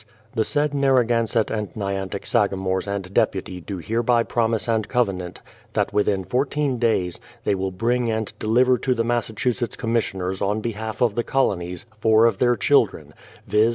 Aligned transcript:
The 0.33 0.43
said 0.43 0.73
Narragansett 0.73 1.51
and 1.51 1.69
Nyantick 1.75 2.25
sagamores 2.25 2.87
and 2.87 3.13
deputy 3.13 3.61
do 3.61 3.77
hereby 3.77 4.23
promise 4.23 4.67
and 4.67 4.87
covenant 4.89 5.41
that 5.73 5.93
within 5.93 6.23
14 6.23 6.79
days, 6.79 7.19
they 7.43 7.53
will 7.53 7.69
bring 7.69 8.09
and 8.09 8.33
deliver 8.39 8.79
to 8.79 8.95
the 8.95 9.03
Massachusetts 9.05 9.75
commissioners 9.75 10.41
on 10.41 10.59
behalf 10.59 11.01
of 11.03 11.13
the 11.13 11.23
Colonies, 11.23 11.85
four 11.99 12.25
of 12.25 12.39
their 12.39 12.55
children, 12.55 13.13
viz. 13.45 13.69